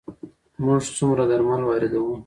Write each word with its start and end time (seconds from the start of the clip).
موږ 0.63 0.79
څومره 0.97 1.23
درمل 1.31 1.61
واردوو؟ 1.65 2.13